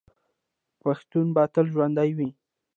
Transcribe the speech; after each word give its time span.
پښتون 0.81 1.25
به 1.35 1.43
تل 1.53 1.65
ژوندی 1.73 2.09
وي. 2.17 2.29